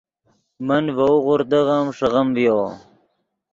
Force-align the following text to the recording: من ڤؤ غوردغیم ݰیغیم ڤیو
من 0.67 0.83
ڤؤ 0.95 1.13
غوردغیم 1.25 1.87
ݰیغیم 1.97 2.27
ڤیو 2.35 2.59